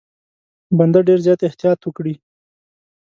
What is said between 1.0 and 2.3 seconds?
ډېر زیات احتیاط وکړي.